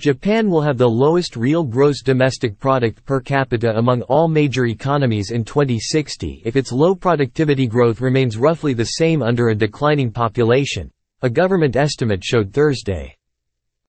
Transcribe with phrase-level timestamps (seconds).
[0.00, 5.30] Japan will have the lowest real gross domestic product per capita among all major economies
[5.30, 10.90] in 2060 if its low productivity growth remains roughly the same under a declining population,
[11.20, 13.14] a government estimate showed Thursday.